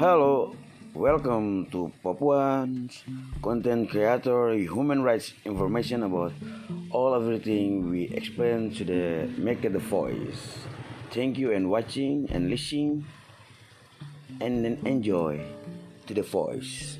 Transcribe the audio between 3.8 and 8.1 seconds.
creator human rights information about all everything we